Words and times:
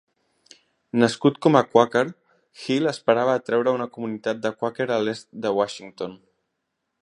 Nascut 1.01 1.35
com 1.45 1.57
a 1.59 1.61
Quaker, 1.73 2.03
Hill 2.61 2.93
esperava 2.93 3.35
atreure 3.41 3.75
una 3.81 3.87
comunitat 3.99 4.41
de 4.47 4.53
Quaker 4.63 4.89
a 4.97 4.99
l'est 5.05 5.31
de 5.45 5.53
Washington. 5.61 6.19